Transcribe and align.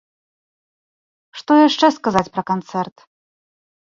Што 1.41 1.51
яшчэ 1.67 1.87
сказаць 1.99 2.27
пра 2.39 2.43
канцэрт? 2.51 2.97